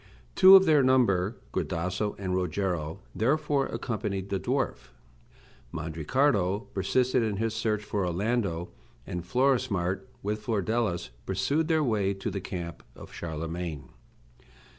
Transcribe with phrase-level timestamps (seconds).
[0.33, 4.89] Two of their number, Gradasso and Rogero, therefore accompanied the dwarf.
[5.71, 8.71] Mandricardo persisted in his search for Orlando,
[9.05, 13.89] and Florismart, with Flordelis, pursued their way to the camp of Charlemagne.